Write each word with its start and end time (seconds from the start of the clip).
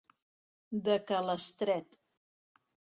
De 0.89 0.97
ca 1.13 1.21
l'Estret. 1.29 2.03